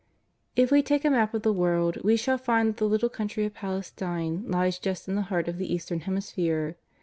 [0.55, 3.45] If we take a map of the world we shall find that the little country
[3.45, 6.75] of Palestine lies just in the heart of the Eastern hemisphere.